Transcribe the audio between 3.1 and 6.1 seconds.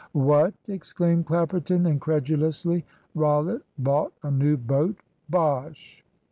"Rollitt bought a new boat! Bosh!"